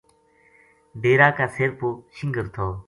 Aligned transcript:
ڈیرا 1.01 1.29
کا 1.37 1.45
سِر 1.55 1.69
پو 1.77 1.87
شِنگر 2.15 2.45
تھو 2.53 2.67